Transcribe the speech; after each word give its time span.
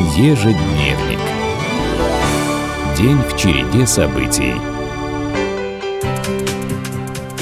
Ежедневник. 0.00 1.18
День 2.96 3.18
в 3.18 3.36
череде 3.36 3.84
событий. 3.84 4.54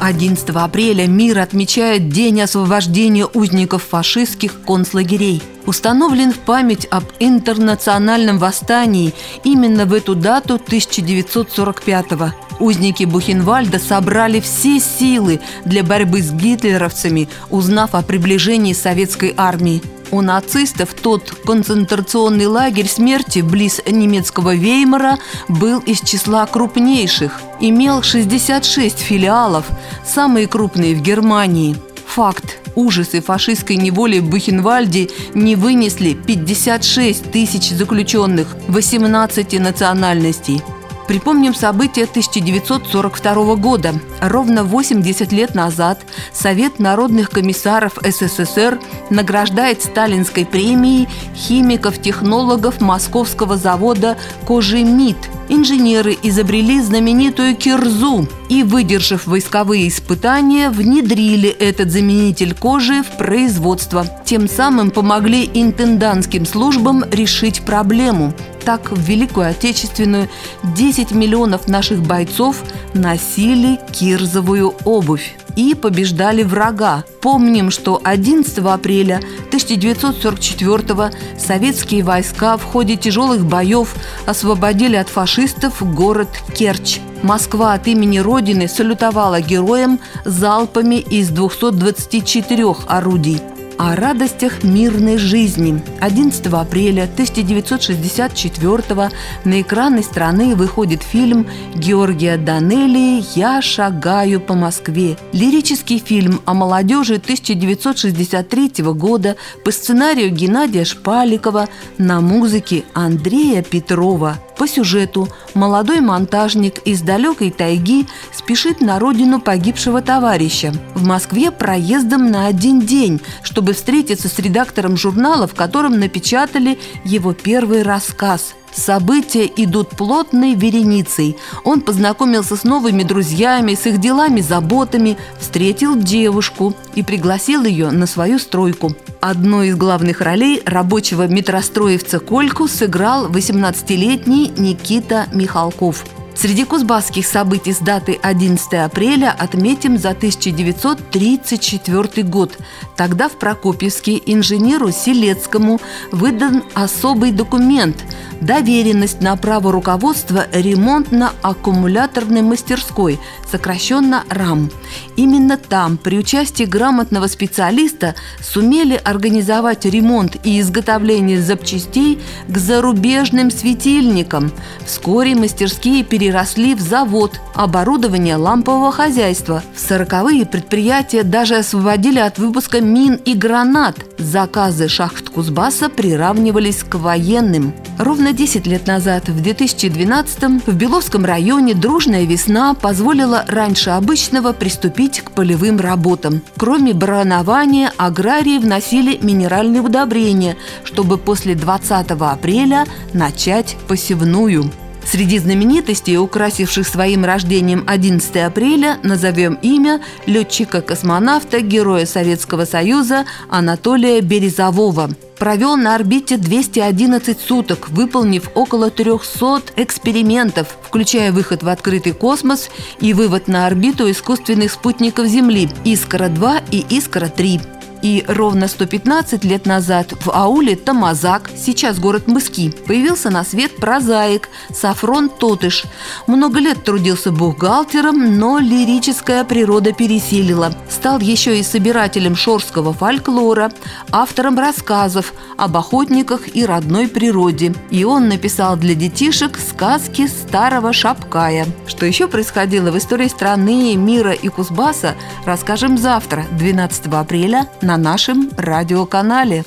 11 0.00 0.48
апреля 0.56 1.06
мир 1.06 1.38
отмечает 1.38 2.08
День 2.08 2.42
освобождения 2.42 3.26
узников 3.26 3.84
фашистских 3.84 4.62
концлагерей. 4.62 5.40
Установлен 5.64 6.32
в 6.32 6.38
память 6.38 6.88
об 6.90 7.04
интернациональном 7.20 8.38
восстании 8.38 9.14
именно 9.44 9.86
в 9.86 9.94
эту 9.94 10.16
дату 10.16 10.56
1945-го. 10.56 12.32
Узники 12.58 13.04
Бухенвальда 13.04 13.78
собрали 13.78 14.40
все 14.40 14.80
силы 14.80 15.40
для 15.64 15.84
борьбы 15.84 16.20
с 16.20 16.32
гитлеровцами, 16.32 17.28
узнав 17.48 17.94
о 17.94 18.02
приближении 18.02 18.72
советской 18.72 19.34
армии. 19.36 19.80
У 20.12 20.22
нацистов 20.22 20.94
тот 20.94 21.30
концентрационный 21.44 22.46
лагерь 22.46 22.88
смерти 22.88 23.40
близ 23.40 23.80
немецкого 23.86 24.54
Веймара 24.54 25.18
был 25.48 25.78
из 25.80 26.00
числа 26.00 26.46
крупнейших. 26.46 27.40
Имел 27.60 28.02
66 28.02 28.98
филиалов, 28.98 29.66
самые 30.04 30.48
крупные 30.48 30.94
в 30.96 31.02
Германии. 31.02 31.76
Факт. 32.06 32.58
Ужасы 32.74 33.20
фашистской 33.20 33.76
неволи 33.76 34.18
в 34.18 34.28
Бухенвальде 34.30 35.10
не 35.34 35.54
вынесли 35.54 36.14
56 36.14 37.30
тысяч 37.30 37.70
заключенных 37.70 38.56
18 38.68 39.60
национальностей. 39.60 40.62
Припомним 41.10 41.56
события 41.56 42.04
1942 42.04 43.56
года. 43.56 43.94
Ровно 44.20 44.62
80 44.62 45.32
лет 45.32 45.56
назад 45.56 45.98
Совет 46.32 46.78
народных 46.78 47.30
комиссаров 47.30 47.94
СССР 48.00 48.78
награждает 49.10 49.82
сталинской 49.82 50.46
премией 50.46 51.08
химиков-технологов 51.34 52.80
московского 52.80 53.56
завода 53.56 54.16
«Кожемид». 54.46 55.16
Инженеры 55.48 56.16
изобрели 56.22 56.80
знаменитую 56.80 57.56
кирзу 57.56 58.28
и, 58.48 58.62
выдержав 58.62 59.26
войсковые 59.26 59.88
испытания, 59.88 60.70
внедрили 60.70 61.48
этот 61.48 61.90
заменитель 61.90 62.54
кожи 62.54 63.02
в 63.02 63.16
производство. 63.16 64.06
Тем 64.24 64.48
самым 64.48 64.92
помогли 64.92 65.50
интендантским 65.52 66.46
службам 66.46 67.04
решить 67.10 67.62
проблему– 67.62 68.32
так, 68.60 68.92
в 68.92 69.00
Великую 69.00 69.48
Отечественную 69.48 70.28
10 70.62 71.12
миллионов 71.12 71.68
наших 71.68 72.00
бойцов 72.00 72.62
носили 72.94 73.78
кирзовую 73.92 74.74
обувь 74.84 75.36
и 75.56 75.74
побеждали 75.74 76.42
врага. 76.42 77.04
Помним, 77.20 77.70
что 77.70 78.00
11 78.02 78.58
апреля 78.58 79.20
1944 79.48 81.12
советские 81.38 82.02
войска 82.02 82.56
в 82.56 82.64
ходе 82.64 82.96
тяжелых 82.96 83.44
боев 83.44 83.94
освободили 84.26 84.96
от 84.96 85.08
фашистов 85.08 85.82
город 85.94 86.28
Керчь. 86.54 87.00
Москва 87.22 87.74
от 87.74 87.86
имени 87.86 88.18
Родины 88.18 88.68
салютовала 88.68 89.40
героям 89.40 90.00
залпами 90.24 90.96
из 90.96 91.28
224 91.28 92.74
орудий 92.88 93.42
о 93.80 93.96
радостях 93.96 94.62
мирной 94.62 95.16
жизни. 95.16 95.82
11 96.02 96.46
апреля 96.48 97.04
1964 97.04 99.10
на 99.46 99.60
экраны 99.62 100.02
страны 100.02 100.54
выходит 100.54 101.02
фильм 101.02 101.46
Георгия 101.74 102.36
Данелии 102.36 103.24
«Я 103.34 103.62
шагаю 103.62 104.42
по 104.42 104.52
Москве». 104.52 105.16
Лирический 105.32 105.98
фильм 105.98 106.42
о 106.44 106.52
молодежи 106.52 107.14
1963 107.14 108.82
года 108.92 109.36
по 109.64 109.70
сценарию 109.70 110.30
Геннадия 110.30 110.84
Шпаликова 110.84 111.70
на 111.96 112.20
музыке 112.20 112.84
Андрея 112.92 113.62
Петрова– 113.62 114.38
по 114.60 114.68
сюжету 114.68 115.26
молодой 115.54 116.02
монтажник 116.02 116.80
из 116.84 117.00
далекой 117.00 117.50
тайги 117.50 118.06
спешит 118.30 118.82
на 118.82 118.98
родину 118.98 119.40
погибшего 119.40 120.02
товарища. 120.02 120.74
В 120.94 121.02
Москве 121.02 121.50
проездом 121.50 122.30
на 122.30 122.46
один 122.46 122.80
день, 122.82 123.22
чтобы 123.42 123.72
встретиться 123.72 124.28
с 124.28 124.38
редактором 124.38 124.98
журнала, 124.98 125.46
в 125.46 125.54
котором 125.54 125.98
напечатали 125.98 126.78
его 127.06 127.32
первый 127.32 127.82
рассказ– 127.82 128.52
События 128.72 129.50
идут 129.56 129.90
плотной 129.90 130.54
вереницей. 130.54 131.36
Он 131.64 131.80
познакомился 131.80 132.56
с 132.56 132.64
новыми 132.64 133.02
друзьями, 133.02 133.74
с 133.74 133.86
их 133.86 133.98
делами, 133.98 134.40
заботами, 134.40 135.16
встретил 135.38 135.96
девушку 135.96 136.74
и 136.94 137.02
пригласил 137.02 137.64
ее 137.64 137.90
на 137.90 138.06
свою 138.06 138.38
стройку. 138.38 138.92
Одной 139.20 139.68
из 139.68 139.76
главных 139.76 140.20
ролей 140.20 140.62
рабочего 140.64 141.26
метростроевца 141.26 142.18
Кольку 142.20 142.68
сыграл 142.68 143.28
18-летний 143.28 144.52
Никита 144.56 145.26
Михалков– 145.32 146.04
Среди 146.40 146.64
кузбасских 146.64 147.26
событий 147.26 147.74
с 147.74 147.80
даты 147.80 148.18
11 148.22 148.72
апреля 148.72 149.36
отметим 149.38 149.98
за 149.98 150.12
1934 150.12 152.26
год. 152.26 152.56
Тогда 152.96 153.28
в 153.28 153.32
Прокопьевске 153.32 154.22
инженеру 154.24 154.90
Селецкому 154.90 155.82
выдан 156.12 156.62
особый 156.74 157.32
документ– 157.32 158.02
доверенность 158.40 159.20
на 159.20 159.36
право 159.36 159.70
руководства 159.70 160.46
ремонтно-аккумуляторной 160.50 162.42
мастерской, 162.42 163.20
сокращенно 163.50 164.24
РАМ. 164.28 164.70
Именно 165.16 165.56
там, 165.56 165.96
при 165.96 166.18
участии 166.18 166.64
грамотного 166.64 167.26
специалиста, 167.26 168.14
сумели 168.40 169.00
организовать 169.02 169.84
ремонт 169.84 170.36
и 170.44 170.60
изготовление 170.60 171.40
запчастей 171.40 172.18
к 172.48 172.56
зарубежным 172.56 173.50
светильникам. 173.50 174.52
Вскоре 174.84 175.34
мастерские 175.34 176.04
переросли 176.04 176.74
в 176.74 176.80
завод, 176.80 177.40
оборудование 177.54 178.36
лампового 178.36 178.92
хозяйства. 178.92 179.62
В 179.74 179.80
сороковые 179.80 180.46
предприятия 180.46 181.22
даже 181.22 181.56
освободили 181.56 182.18
от 182.18 182.38
выпуска 182.38 182.80
мин 182.80 183.14
и 183.14 183.34
гранат. 183.34 183.96
Заказы 184.20 184.86
шахт 184.88 185.30
Кузбасса 185.30 185.88
приравнивались 185.88 186.82
к 186.82 186.96
военным. 186.96 187.72
Ровно 187.98 188.34
10 188.34 188.66
лет 188.66 188.86
назад, 188.86 189.30
в 189.30 189.40
2012-м, 189.40 190.60
в 190.66 190.74
Беловском 190.74 191.24
районе 191.24 191.72
дружная 191.72 192.24
весна 192.24 192.74
позволила 192.74 193.46
раньше 193.48 193.90
обычного 193.90 194.52
приступить 194.52 195.22
к 195.22 195.30
полевым 195.30 195.80
работам. 195.80 196.42
Кроме 196.58 196.92
баранования, 196.92 197.92
аграрии 197.96 198.58
вносили 198.58 199.18
минеральные 199.22 199.80
удобрения, 199.80 200.58
чтобы 200.84 201.16
после 201.16 201.54
20 201.54 202.10
апреля 202.10 202.84
начать 203.14 203.78
посевную. 203.88 204.70
Среди 205.04 205.38
знаменитостей, 205.38 206.18
украсивших 206.18 206.86
своим 206.86 207.24
рождением 207.24 207.84
11 207.86 208.36
апреля, 208.36 208.98
назовем 209.02 209.54
имя 209.62 210.00
летчика-космонавта, 210.26 211.60
героя 211.60 212.06
Советского 212.06 212.64
Союза 212.64 213.24
Анатолия 213.48 214.20
Березового 214.20 215.10
провел 215.38 215.76
на 215.76 215.94
орбите 215.94 216.36
211 216.36 217.40
суток, 217.40 217.88
выполнив 217.88 218.50
около 218.54 218.90
300 218.90 219.62
экспериментов, 219.76 220.76
включая 220.82 221.32
выход 221.32 221.62
в 221.62 221.68
открытый 221.68 222.12
космос 222.12 222.70
и 223.00 223.14
вывод 223.14 223.48
на 223.48 223.66
орбиту 223.66 224.08
искусственных 224.10 224.70
спутников 224.70 225.26
Земли 225.26 225.70
«Искра-2» 225.84 226.62
и 226.70 226.84
«Искра-3». 226.90 227.79
И 228.02 228.24
ровно 228.26 228.66
115 228.66 229.44
лет 229.44 229.66
назад 229.66 230.12
в 230.24 230.30
ауле 230.30 230.76
Тамазак, 230.76 231.50
сейчас 231.56 231.98
город 231.98 232.28
Мыски, 232.28 232.72
появился 232.86 233.30
на 233.30 233.44
свет 233.44 233.76
прозаик 233.76 234.48
Сафрон 234.72 235.28
Тотыш. 235.28 235.84
Много 236.26 236.60
лет 236.60 236.82
трудился 236.84 237.30
бухгалтером, 237.30 238.38
но 238.38 238.58
лирическая 238.58 239.44
природа 239.44 239.92
пересилила. 239.92 240.74
Стал 240.88 241.20
еще 241.20 241.58
и 241.58 241.62
собирателем 241.62 242.36
шорского 242.36 242.92
фольклора, 242.92 243.70
автором 244.10 244.58
рассказов 244.58 245.34
об 245.58 245.76
охотниках 245.76 246.54
и 246.54 246.64
родной 246.64 247.06
природе. 247.06 247.74
И 247.90 248.04
он 248.04 248.28
написал 248.28 248.76
для 248.76 248.94
детишек 248.94 249.58
сказки 249.58 250.26
старого 250.26 250.92
Шапкая. 250.92 251.66
Что 251.86 252.06
еще 252.06 252.28
происходило 252.28 252.90
в 252.90 252.96
истории 252.98 253.28
страны, 253.28 253.94
мира 253.96 254.32
и 254.32 254.48
Кузбасса, 254.48 255.16
расскажем 255.44 255.98
завтра, 255.98 256.46
12 256.52 257.06
апреля, 257.06 257.68
на 257.90 257.96
нашем 257.96 258.48
радиоканале. 258.56 259.64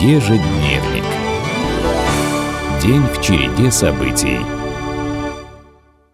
Ежедневник. 0.00 1.02
День 2.80 3.02
в 3.02 3.20
череде 3.20 3.68
событий. 3.72 4.51